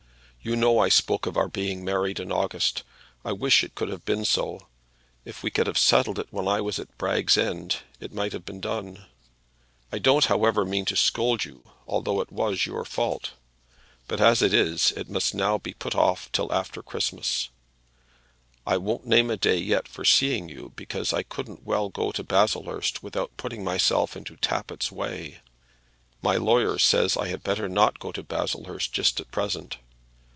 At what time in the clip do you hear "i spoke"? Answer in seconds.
0.79-1.27